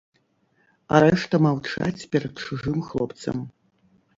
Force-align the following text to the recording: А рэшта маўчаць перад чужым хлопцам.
А 0.95 1.01
рэшта 1.03 1.35
маўчаць 1.47 2.07
перад 2.15 2.33
чужым 2.47 2.77
хлопцам. 2.89 3.37